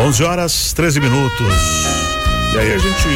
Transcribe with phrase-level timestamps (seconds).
[0.00, 1.54] 11 horas 13 minutos.
[2.52, 3.08] E aí a gente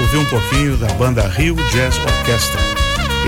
[0.00, 2.60] ouviu um pouquinho da banda Rio Jazz Orchestra.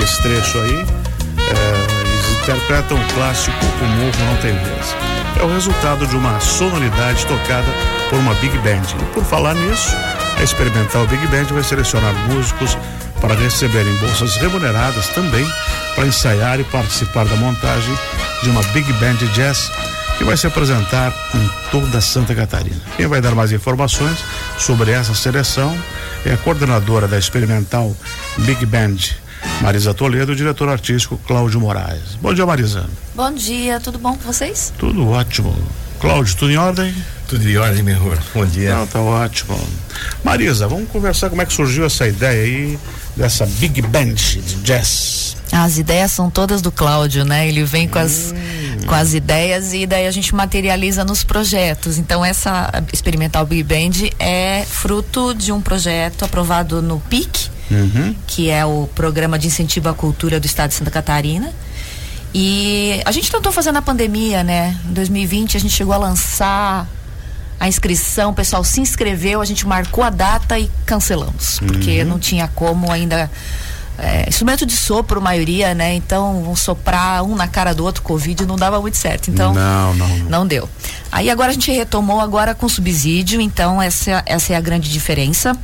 [0.03, 4.96] Esse trecho aí, é, eles interpretam o clássico O Morro Não Tem Vez.
[5.38, 7.69] É o resultado de uma sonoridade tocada
[8.10, 8.82] por uma Big Band.
[9.00, 9.95] E por falar nisso,
[10.36, 12.77] a Experimental Big Band vai selecionar músicos
[13.21, 15.46] para receberem bolsas remuneradas também
[15.95, 17.95] para ensaiar e participar da montagem
[18.42, 19.70] de uma Big Band Jazz
[20.16, 22.80] que vai se apresentar em toda Santa Catarina.
[22.96, 24.18] Quem vai dar mais informações
[24.58, 25.77] sobre essa seleção
[26.24, 27.95] é a coordenadora da experimental
[28.38, 28.96] Big Band,
[29.60, 32.16] Marisa Toledo, o diretor artístico Cláudio Moraes.
[32.20, 32.86] Bom dia, Marisa.
[33.14, 34.72] Bom dia, tudo bom com vocês?
[34.78, 35.55] Tudo ótimo.
[36.00, 36.94] Cláudio, tudo em ordem?
[37.28, 38.19] Tudo em ordem, meu amor.
[38.34, 38.74] Bom dia.
[38.74, 39.58] Não, tá ótimo.
[40.22, 42.78] Marisa, vamos conversar como é que surgiu essa ideia aí
[43.16, 45.36] dessa Big Band de jazz.
[45.52, 47.48] As ideias são todas do Cláudio, né?
[47.48, 48.36] Ele vem com as, hum.
[48.86, 51.98] Com as ideias e daí a gente materializa nos projetos.
[51.98, 58.14] Então, essa Experimental Big Band é fruto de um projeto aprovado no PIC, uhum.
[58.27, 61.52] que é o Programa de Incentivo à Cultura do Estado de Santa Catarina.
[62.34, 64.78] E a gente tentou fazer na pandemia, né?
[64.89, 66.86] Em 2020 a gente chegou a lançar
[67.58, 72.08] a inscrição, o pessoal se inscreveu, a gente marcou a data e cancelamos, porque uhum.
[72.08, 73.30] não tinha como ainda
[73.98, 75.94] é, instrumento de sopro, maioria, né?
[75.94, 79.30] Então, vão soprar um na cara do outro, Covid, não dava muito certo.
[79.30, 80.19] Então, não, não, não.
[80.28, 80.69] não deu.
[81.11, 85.56] Aí agora a gente retomou agora com subsídio, então essa, essa é a grande diferença.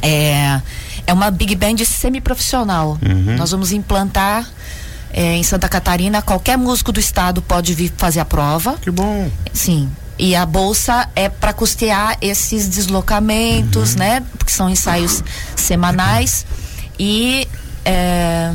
[0.00, 0.60] É,
[1.06, 2.98] é uma Big Band semi-profissional.
[3.04, 3.36] Uhum.
[3.36, 4.48] Nós vamos implantar
[5.12, 8.74] é, em Santa Catarina, qualquer músico do estado pode vir fazer a prova.
[8.80, 9.28] Que bom.
[9.52, 9.90] Sim.
[10.18, 13.98] E a bolsa é para custear esses deslocamentos, uhum.
[13.98, 14.22] né?
[14.38, 15.22] Porque são ensaios
[15.56, 16.46] semanais
[16.98, 17.46] e
[17.84, 18.52] é,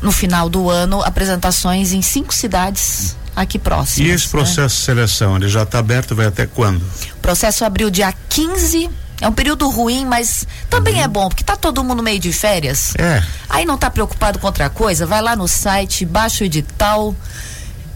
[0.00, 4.08] no final do ano apresentações em cinco cidades aqui próximas.
[4.08, 4.30] E esse né?
[4.30, 4.66] processo né?
[4.66, 6.82] de seleção, ele já está aberto, vai até quando?
[7.16, 11.02] O processo abriu dia 15 é um período ruim, mas também uhum.
[11.02, 12.94] é bom, porque tá todo mundo meio de férias.
[12.96, 13.22] É.
[13.48, 17.14] Aí não tá preocupado com outra coisa, vai lá no site, baixa o edital,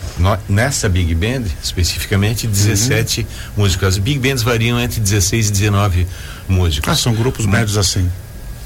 [0.47, 3.63] nessa Big Band especificamente, 17 uhum.
[3.63, 3.89] músicos.
[3.89, 6.07] As Big Bands variam entre 16 e 19
[6.47, 6.93] músicos.
[6.93, 8.11] Ah, são grupos médios assim?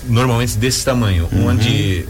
[0.04, 1.48] Normalmente desse tamanho, uhum.
[1.48, 2.06] onde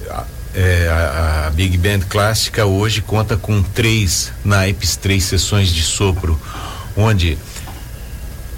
[0.54, 6.40] é, a, a, Big Band clássica hoje conta com três naipes, três sessões de sopro,
[6.96, 7.38] onde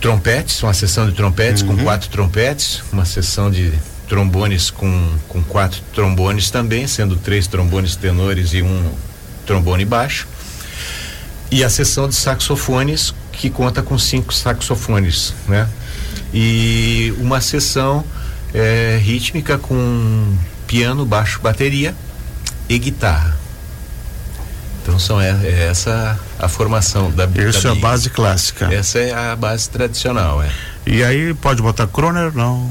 [0.00, 1.77] trompetes, uma sessão de trompetes uhum.
[1.77, 3.72] com quatro trompetes, uma sessão de
[4.09, 8.93] trombones com, com quatro trombones também, sendo três trombones tenores e um
[9.47, 10.28] trombone baixo.
[11.51, 15.69] E a sessão de saxofones, que conta com cinco saxofones, né?
[16.33, 18.05] E uma sessão
[18.54, 21.94] é, rítmica com piano, baixo, bateria
[22.69, 23.37] e guitarra.
[24.82, 28.72] Então são é, é essa a formação da Isso da é a base clássica.
[28.72, 30.50] Essa é a base tradicional, é.
[30.87, 32.70] E aí pode botar croner não?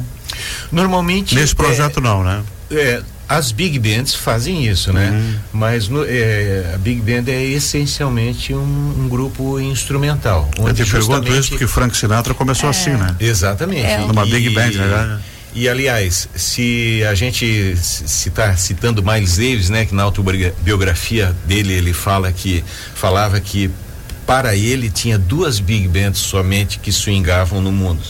[0.72, 2.44] Normalmente nesse projeto é, não, né?
[2.72, 5.10] É, as big bands fazem isso, né?
[5.10, 5.36] Uhum.
[5.54, 10.50] Mas no, é, a big band é essencialmente um, um grupo instrumental.
[10.58, 12.70] Eu te pergunto isso porque Frank Sinatra começou é.
[12.70, 13.16] assim, né?
[13.20, 13.88] Exatamente.
[13.88, 13.98] É.
[14.00, 15.20] Numa big band, né?
[15.56, 21.94] E aliás, se a gente está citando Miles Davis, né, que na autobiografia dele ele
[21.94, 22.64] fala que
[22.96, 23.70] falava que
[24.26, 28.02] para ele tinha duas big bands somente que swingavam no mundo,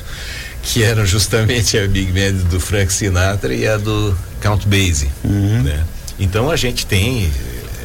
[0.62, 5.64] que eram justamente a big band do Frank Sinatra e a do Count Basie, uhum.
[5.64, 5.84] né?
[6.18, 7.30] Então a gente tem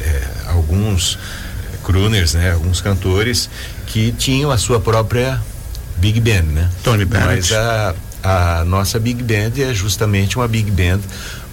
[0.05, 1.19] é, alguns
[1.83, 3.49] crooners, né, alguns cantores
[3.87, 5.41] que tinham a sua própria
[5.97, 6.69] big band, né?
[6.83, 7.27] Tony Bennett.
[7.27, 7.93] Mas a
[8.23, 10.99] a nossa Big Band é justamente uma Big Band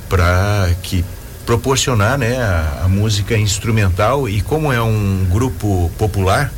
[0.09, 1.05] para que
[1.45, 6.53] proporcionar né, a, a, música instrumental e como é um grupo popular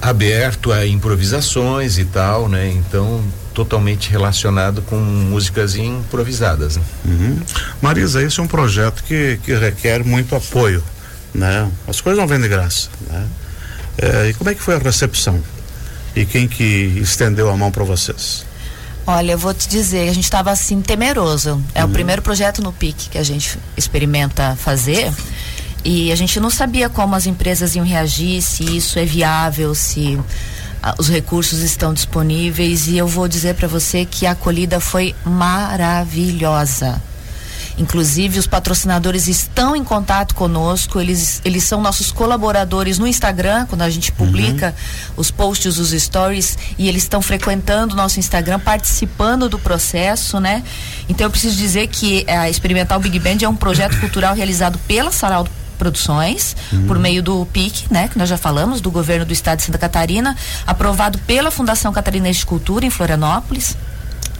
[0.00, 2.70] aberto a improvisações e tal, né?
[2.70, 3.22] Então
[3.52, 6.76] totalmente relacionado com músicas improvisadas.
[6.76, 6.82] Né?
[7.04, 7.40] Uhum.
[7.82, 10.82] Marisa, esse é um projeto que, que requer muito apoio,
[11.34, 11.70] né?
[11.86, 13.26] As coisas não vêm de graça, né?
[13.98, 15.42] É, e como é que foi a recepção?
[16.16, 16.64] E quem que
[17.02, 18.46] estendeu a mão para vocês?
[19.10, 21.60] Olha, eu vou te dizer, a gente estava assim temeroso.
[21.74, 21.90] É uhum.
[21.90, 25.12] o primeiro projeto no PIC que a gente experimenta fazer.
[25.84, 30.16] E a gente não sabia como as empresas iam reagir, se isso é viável, se
[30.96, 37.02] os recursos estão disponíveis e eu vou dizer para você que a acolhida foi maravilhosa.
[37.78, 43.82] Inclusive, os patrocinadores estão em contato conosco, eles, eles são nossos colaboradores no Instagram, quando
[43.82, 45.14] a gente publica uhum.
[45.16, 50.62] os posts, os stories, e eles estão frequentando o nosso Instagram, participando do processo, né?
[51.08, 55.10] Então, eu preciso dizer que a Experimental Big Band é um projeto cultural realizado pela
[55.10, 55.50] Saraldo
[55.80, 56.86] Produções, uhum.
[56.86, 59.78] por meio do PIC, né, que nós já falamos, do governo do estado de Santa
[59.78, 60.36] Catarina,
[60.66, 63.74] aprovado pela Fundação Catarinense de Cultura em Florianópolis.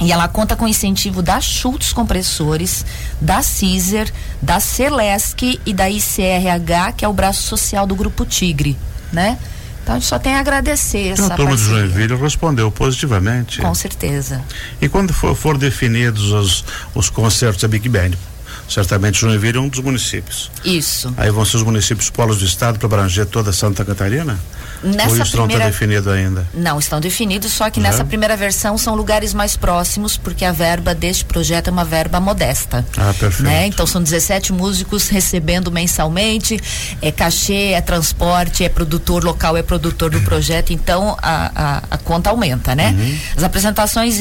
[0.00, 2.86] E ela conta com incentivo da Schultz Compressores,
[3.20, 4.10] da Cizer,
[4.40, 8.76] da Celesc e da ICRH, que é o braço social do Grupo Tigre,
[9.12, 9.38] né?
[9.82, 11.82] Então a gente só tem a agradecer essa então, a turma parceria.
[11.82, 13.60] de Joinville respondeu positivamente.
[13.60, 14.42] Com certeza.
[14.80, 16.64] E quando for, for definidos os,
[16.94, 18.12] os concertos da Big Band,
[18.70, 20.50] certamente Joinville é um dos municípios.
[20.64, 21.12] Isso.
[21.16, 24.38] Aí vão ser os municípios polos do estado para abranger toda Santa Catarina?
[24.82, 25.36] Nessa Ou isso primeira...
[25.36, 26.48] não está definido ainda?
[26.54, 30.94] Não, estão definidos, só que nessa primeira versão são lugares mais próximos, porque a verba
[30.94, 32.86] deste projeto é uma verba modesta.
[32.96, 33.42] Ah, perfeito.
[33.42, 33.66] Né?
[33.66, 36.58] Então são 17 músicos recebendo mensalmente,
[37.02, 41.98] é cachê, é transporte, é produtor local, é produtor do projeto, então a, a, a
[41.98, 42.94] conta aumenta, né?
[42.98, 43.18] Uhum.
[43.36, 44.20] As apresentações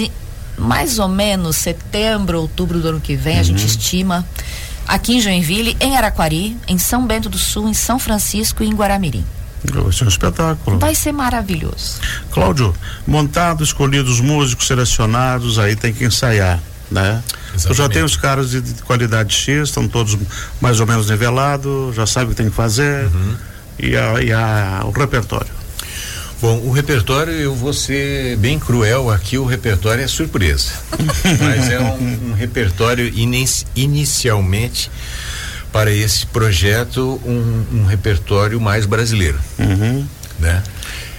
[0.60, 3.40] mais ou menos setembro, outubro do ano que vem, uhum.
[3.40, 3.68] a gente uhum.
[3.68, 4.28] estima
[4.88, 8.74] aqui em Joinville, em Araquari, em São Bento do Sul, em São Francisco e em
[8.74, 9.24] Guaramirim.
[9.64, 10.80] Vai ser um espetáculo.
[10.80, 12.00] Vai ser maravilhoso.
[12.32, 12.74] Cláudio,
[13.06, 16.60] montado, escolhido os músicos selecionados, aí tem que ensaiar,
[16.90, 17.22] né?
[17.66, 20.18] Eu já tenho os caras de, de, qualidade X, estão todos
[20.62, 23.06] mais ou menos nivelados, já sabe o que tem que fazer.
[23.08, 23.36] Uhum.
[23.80, 25.59] E, a, e a, o repertório.
[26.42, 30.72] Bom, o repertório, eu vou ser bem cruel aqui, o repertório é surpresa.
[31.40, 34.90] Mas é um, um repertório inici, inicialmente
[35.72, 40.06] para esse projeto um, um repertório mais brasileiro, uhum.
[40.40, 40.64] né?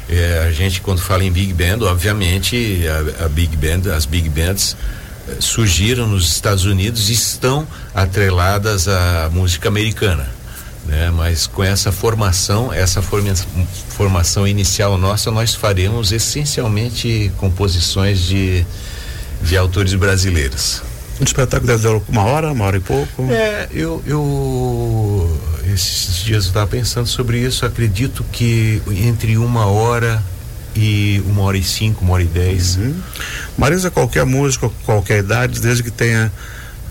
[0.08, 4.28] É, a gente quando fala em big band, obviamente a, a big band, as big
[4.28, 4.76] bands
[5.28, 7.64] eh, surgiram nos Estados Unidos e estão
[7.94, 10.28] atreladas à música americana,
[10.90, 11.10] né?
[11.10, 13.34] Mas com essa formação, essa forma,
[13.88, 18.66] formação inicial nossa, nós faremos essencialmente composições de
[19.42, 20.82] de autores brasileiros.
[21.20, 23.30] Um espetáculo deve durar uma hora, uma hora e pouco.
[23.30, 27.66] É, eu, eu esses dias eu estava pensando sobre isso.
[27.66, 30.22] Acredito que entre uma hora
[30.74, 32.76] e uma hora e cinco, uma hora e dez.
[32.76, 32.94] Uhum.
[33.58, 36.32] Marisa, qualquer músico, qualquer idade, desde que tenha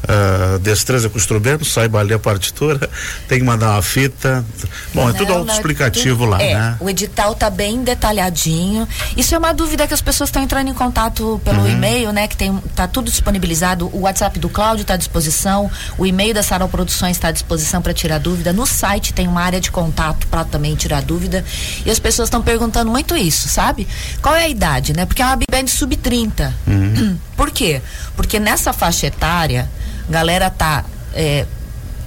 [0.04, 2.90] uh, destreza com o instrumento, saiba ler a partitura,
[3.28, 4.46] tem que mandar uma fita.
[4.94, 6.78] Bom, não, é tudo autoexplicativo lá, é, né?
[6.80, 8.88] O edital tá bem detalhadinho.
[9.18, 11.70] Isso é uma dúvida que as pessoas estão entrando em contato pelo uhum.
[11.70, 12.28] e-mail, né?
[12.28, 13.90] Que tem tá tudo disponibilizado.
[13.94, 17.82] O WhatsApp do Cláudio está à disposição, o e-mail da Sarau Produções está à disposição
[17.82, 18.54] para tirar dúvida.
[18.54, 21.44] No site tem uma área de contato para também tirar dúvida.
[21.86, 23.88] E as pessoas estão perguntando muito isso, sabe?
[24.22, 25.06] Qual é a idade, né?
[25.06, 26.54] Porque é uma big band sub 30.
[26.68, 27.18] Uhum.
[27.36, 27.82] Por quê?
[28.16, 29.70] Porque nessa faixa etária
[30.10, 30.84] galera tá
[31.14, 31.46] é,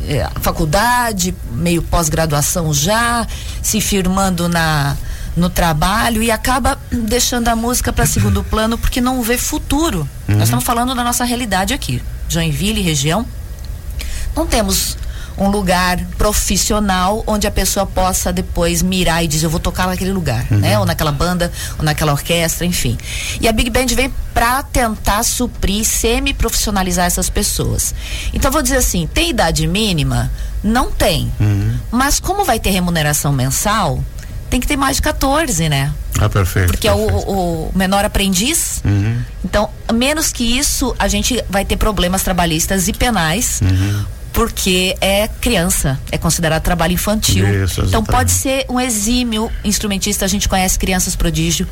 [0.06, 3.26] é, faculdade, meio pós-graduação já,
[3.62, 4.96] se firmando na
[5.34, 10.06] no trabalho e acaba deixando a música para segundo plano porque não vê futuro.
[10.28, 10.34] Uhum.
[10.34, 13.24] Nós estamos falando da nossa realidade aqui, Joinville, região.
[14.36, 14.98] Não temos
[15.36, 20.12] um lugar profissional onde a pessoa possa depois mirar e dizer eu vou tocar naquele
[20.12, 20.58] lugar, uhum.
[20.58, 20.78] né?
[20.78, 22.98] Ou naquela banda, ou naquela orquestra, enfim.
[23.40, 27.94] E a Big Band vem para tentar suprir, semi-profissionalizar essas pessoas.
[28.32, 30.30] Então vou dizer assim, tem idade mínima?
[30.62, 31.32] Não tem.
[31.40, 31.76] Uhum.
[31.90, 34.02] Mas como vai ter remuneração mensal,
[34.48, 35.92] tem que ter mais de 14, né?
[36.20, 36.68] Ah, perfeito.
[36.68, 37.14] Porque perfeito.
[37.14, 38.82] é o, o, menor aprendiz.
[38.84, 39.18] Uhum.
[39.44, 43.60] Então, menos que isso, a gente vai ter problemas trabalhistas e penais.
[43.62, 47.64] Uhum porque é criança, é considerado trabalho infantil.
[47.64, 51.66] Isso, então pode ser um exímio instrumentista, a gente conhece crianças prodígio,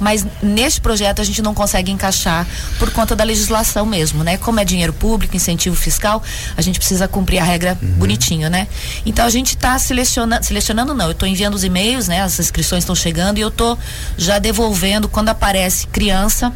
[0.00, 2.46] mas neste projeto a gente não consegue encaixar
[2.78, 4.36] por conta da legislação mesmo, né?
[4.36, 6.22] Como é dinheiro público, incentivo fiscal,
[6.56, 7.88] a gente precisa cumprir a regra uhum.
[7.94, 8.68] bonitinho, né?
[9.04, 12.22] Então a gente está selecionando, selecionando não, eu estou enviando os e-mails, né?
[12.22, 13.76] As inscrições estão chegando e eu estou
[14.16, 16.52] já devolvendo quando aparece criança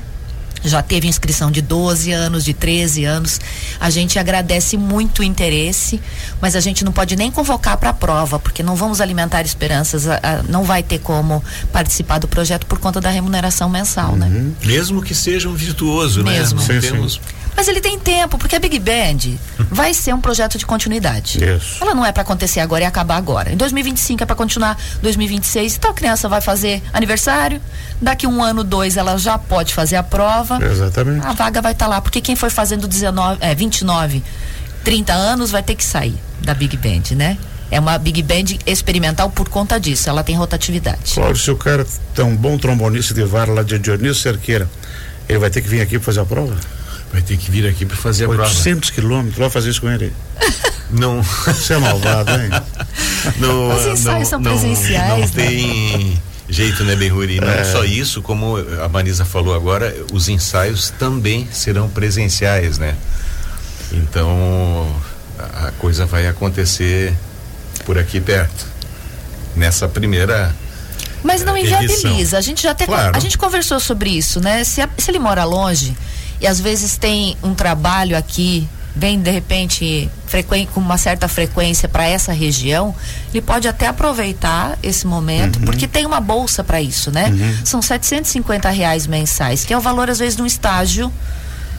[0.64, 3.40] já teve inscrição de 12 anos, de 13 anos.
[3.80, 6.00] A gente agradece muito o interesse,
[6.40, 10.06] mas a gente não pode nem convocar para a prova, porque não vamos alimentar esperanças,
[10.06, 11.42] a, a, não vai ter como
[11.72, 14.26] participar do projeto por conta da remuneração mensal, né?
[14.26, 14.32] uhum.
[14.32, 14.52] né?
[14.64, 16.38] Mesmo que seja um virtuoso, né?
[16.38, 16.60] Mesmo.
[16.60, 16.66] né?
[16.68, 17.14] Não sim, temos...
[17.14, 17.20] Sim.
[17.56, 19.36] Mas ele tem tempo, porque a Big Band
[19.70, 21.42] vai ser um projeto de continuidade.
[21.42, 21.82] Isso.
[21.82, 23.52] Ela não é para acontecer agora e acabar agora.
[23.52, 25.76] Em 2025 é para continuar 2026.
[25.76, 27.60] Então a criança vai fazer aniversário,
[28.00, 30.58] daqui um ano, dois, ela já pode fazer a prova.
[30.64, 31.26] Exatamente.
[31.26, 34.22] A vaga vai estar tá lá, porque quem foi fazendo 19, é, 29,
[34.84, 37.38] 30 anos vai ter que sair da Big Band, né?
[37.70, 41.14] É uma Big Band experimental por conta disso, ela tem rotatividade.
[41.14, 44.68] Cláudio, se o cara tem um bom trombonista de vara lá de Dionísio Cerqueira,
[45.26, 46.54] ele vai ter que vir aqui fazer a prova?
[47.12, 48.92] Vai ter que vir aqui para fazer a 800 prova.
[48.94, 50.12] quilômetros, vai fazer isso com ele?
[50.90, 51.22] Não.
[51.22, 52.50] Você é malvado, hein?
[53.38, 55.08] Não, Os ensaios não, são presenciais.
[55.08, 55.32] Não, não né?
[55.34, 57.40] tem jeito, né, Benhuri?
[57.40, 57.64] Não é.
[57.64, 62.96] só isso, como a Marisa falou agora, os ensaios também serão presenciais, né?
[63.92, 64.94] Então
[65.38, 67.14] a coisa vai acontecer
[67.84, 68.66] por aqui perto.
[69.54, 70.54] Nessa primeira
[71.22, 72.36] mas não inviabiliza.
[72.36, 73.16] A gente já até claro.
[73.16, 74.64] a gente conversou sobre isso, né?
[74.64, 75.96] Se, a, se ele mora longe
[76.42, 80.10] e às vezes tem um trabalho aqui vem de repente
[80.72, 82.94] com uma certa frequência para essa região,
[83.32, 85.64] ele pode até aproveitar esse momento, uhum.
[85.64, 87.28] porque tem uma bolsa para isso, né?
[87.28, 87.56] Uhum.
[87.64, 91.12] São 750 reais mensais, que é o valor às vezes de um estágio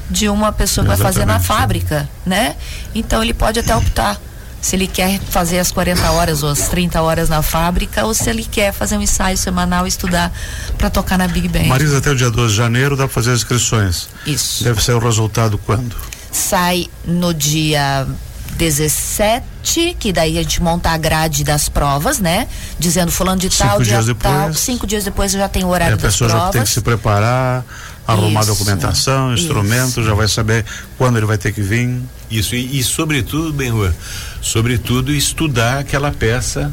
[0.10, 2.56] de uma pessoa que vai fazer na fábrica, né?
[2.94, 4.20] Então ele pode até optar
[4.64, 8.30] se ele quer fazer as 40 horas ou as 30 horas na fábrica ou se
[8.30, 10.32] ele quer fazer um ensaio semanal e estudar
[10.78, 11.66] para tocar na Big Band.
[11.66, 14.08] Marisa, até o dia 12 de janeiro dá para fazer as inscrições.
[14.26, 14.64] Isso.
[14.64, 15.94] Deve ser o resultado quando?
[16.32, 18.08] Sai no dia
[18.56, 22.48] 17, que daí a gente monta a grade das provas, né?
[22.80, 25.68] Dizendo fulano de cinco tal, dias dia depois, tal, cinco dias depois já tem o
[25.68, 26.36] horário é, das provas.
[26.36, 27.66] A pessoa já tem que se preparar,
[28.08, 30.04] arrumar isso, documentação, instrumento, isso.
[30.04, 30.66] já vai saber
[30.98, 32.02] quando ele vai ter que vir.
[32.30, 33.94] Isso, e, e sobretudo, Benhua,
[34.42, 36.72] sobretudo estudar aquela peça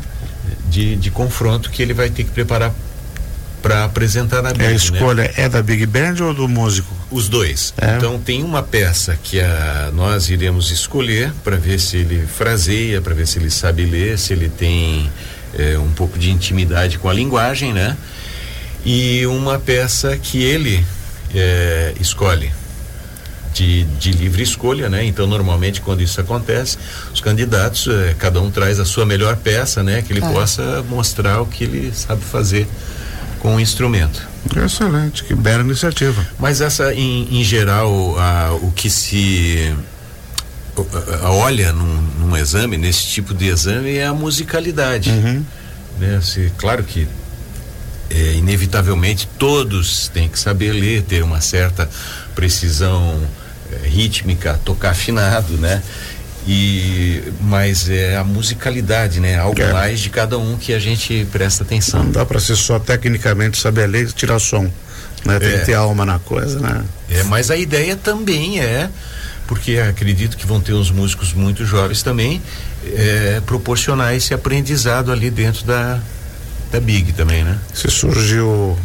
[0.69, 2.73] de, de confronto que ele vai ter que preparar
[3.61, 4.65] para apresentar na Big.
[4.65, 5.31] É, a escolha né?
[5.37, 6.95] é da Big Band ou do músico?
[7.11, 7.75] Os dois.
[7.81, 7.97] É.
[7.97, 13.15] Então tem uma peça que a, nós iremos escolher para ver se ele fraseia, para
[13.15, 15.11] ver se ele sabe ler, se ele tem
[15.59, 17.97] é, um pouco de intimidade com a linguagem, né?
[18.85, 20.85] E uma peça que ele
[21.35, 22.53] é, escolhe
[23.53, 25.05] de, de, livre escolha, né?
[25.05, 26.79] Então, normalmente, quando isso acontece,
[27.13, 30.03] os candidatos, eh, cada um traz a sua melhor peça, né?
[30.03, 30.33] Que ele é.
[30.33, 32.67] possa mostrar o que ele sabe fazer
[33.41, 34.29] com o instrumento.
[34.57, 36.27] Excelente, que bela iniciativa.
[36.39, 39.75] Mas essa, em, em geral, a, o que se
[40.77, 45.11] a, a, olha num, num, exame, nesse tipo de exame, é a musicalidade.
[45.11, 45.45] Uhum.
[45.99, 46.21] Né?
[46.23, 47.07] Se, claro que
[48.11, 51.89] é, inevitavelmente todos têm que saber ler, ter uma certa
[52.35, 53.23] precisão
[53.73, 55.83] é, rítmica, tocar afinado, né?
[56.47, 59.39] E mas é a musicalidade, né?
[59.39, 59.73] Algo é.
[59.73, 62.05] mais de cada um que a gente presta atenção.
[62.05, 64.71] Não dá para ser só tecnicamente saber ler e tirar som,
[65.25, 65.39] né?
[65.39, 65.59] Tem é.
[65.59, 66.85] que ter alma na coisa, né?
[67.11, 68.89] É, mas a ideia também é
[69.47, 72.41] porque acredito que vão ter uns músicos muito jovens também
[72.87, 76.01] é, proporcionar esse aprendizado ali dentro da
[76.71, 77.59] da Big também, né?
[77.75, 78.79] Se surgiu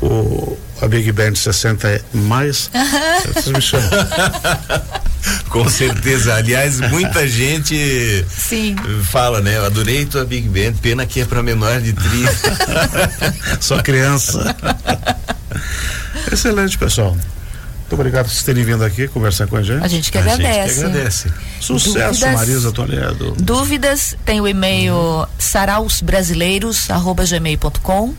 [0.00, 2.70] o, a Big Band 60 mais,
[3.34, 3.88] vocês me chamam.
[5.48, 6.34] Com certeza.
[6.34, 8.74] Aliás, muita gente Sim.
[9.04, 9.56] fala, né?
[9.58, 13.60] Eu adorei tua Big Band, pena que é para menor de 30.
[13.60, 14.56] Só criança.
[16.32, 17.16] Excelente, pessoal.
[17.92, 19.84] Muito obrigado por vocês terem vindo aqui conversar com a gente.
[19.84, 20.70] A gente que agradece.
[20.70, 21.30] Gente que agradece.
[21.60, 23.34] Sucesso, Dúvidas, Marisa Toledo.
[23.36, 25.26] Dúvidas, tem o e-mail uhum.
[25.38, 28.14] sarausbrasileiros@gmail.com.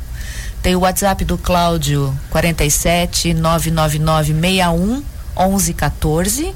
[0.61, 5.03] Tem o WhatsApp do Cláudio 47 999 61
[5.35, 6.53] 1114.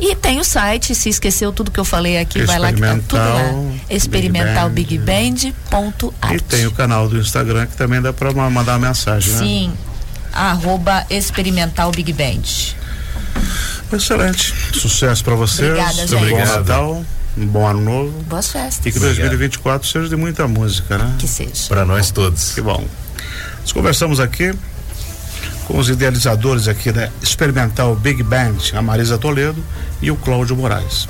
[0.00, 2.98] E tem o site, se esqueceu tudo que eu falei aqui, vai lá que tá
[3.06, 3.52] tudo lá.
[3.90, 6.34] experimentalbigband.art.
[6.34, 9.68] E tem o canal do Instagram que também dá para mandar uma mensagem, Sim.
[9.68, 9.74] né?
[10.34, 12.42] Arroba experimental Big Band.
[13.92, 14.52] Excelente.
[14.72, 15.70] Sucesso para vocês.
[15.70, 16.30] Obrigada, gente.
[16.30, 17.04] Bom Natal.
[17.36, 18.22] Um bom ano novo.
[18.22, 18.86] Boas festas.
[18.86, 21.14] E que 2024 seja de muita música, né?
[21.18, 21.68] Que seja.
[21.68, 22.52] Para nós todos.
[22.52, 22.84] Que bom.
[23.60, 24.54] Nós conversamos aqui
[25.66, 29.62] com os idealizadores aqui da Experimental Big Band, a Marisa Toledo
[30.00, 31.02] e o Cláudio Moraes.